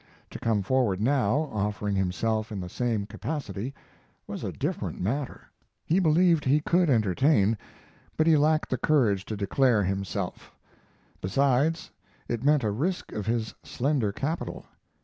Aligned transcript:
To 0.31 0.39
come 0.39 0.63
forward 0.63 0.99
now, 0.99 1.47
offering 1.53 1.95
himself 1.95 2.51
in 2.51 2.59
the 2.59 2.69
same 2.69 3.05
capacity, 3.05 3.71
was 4.25 4.43
a 4.43 4.51
different 4.51 4.99
matter. 4.99 5.41
He 5.85 5.99
believed 5.99 6.43
he 6.43 6.59
could 6.59 6.89
entertain, 6.89 7.55
but 8.17 8.25
he 8.25 8.35
lacked 8.35 8.71
the 8.71 8.79
courage 8.79 9.25
to 9.25 9.37
declare 9.37 9.83
himself; 9.83 10.55
besides, 11.21 11.91
it 12.27 12.43
meant 12.43 12.63
a 12.63 12.71
risk 12.71 13.11
of 13.11 13.27
his 13.27 13.53
slender 13.61 14.11
capital. 14.11 14.65